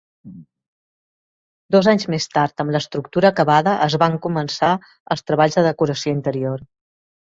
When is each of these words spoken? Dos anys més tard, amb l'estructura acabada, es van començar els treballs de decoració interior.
Dos 1.75 1.89
anys 1.91 2.07
més 2.15 2.27
tard, 2.39 2.65
amb 2.65 2.75
l'estructura 2.77 3.33
acabada, 3.35 3.77
es 3.91 4.01
van 4.07 4.21
començar 4.27 4.75
els 4.89 5.27
treballs 5.31 5.63
de 5.63 5.69
decoració 5.73 6.21
interior. 6.21 6.71